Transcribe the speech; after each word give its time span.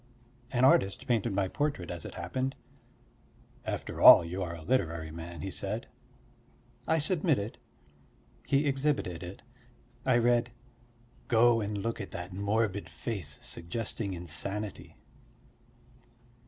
An 0.49 0.65
artist 0.65 1.05
painted 1.05 1.31
my 1.31 1.47
portrait 1.47 1.91
as 1.91 2.05
it 2.05 2.15
happened: 2.15 2.55
"After 3.65 4.01
all, 4.01 4.25
you 4.25 4.41
are 4.41 4.55
a 4.55 4.63
literary 4.63 5.11
man," 5.11 5.41
he 5.41 5.51
said. 5.51 5.85
I 6.87 6.97
submitted, 6.97 7.59
he 8.47 8.65
exhibited 8.65 9.21
it. 9.21 9.43
I 10.03 10.17
read: 10.17 10.51
"Go 11.27 11.61
and 11.61 11.77
look 11.77 12.01
at 12.01 12.09
that 12.09 12.33
morbid 12.33 12.89
face 12.89 13.37
suggesting 13.43 14.13
insanity." 14.15 14.97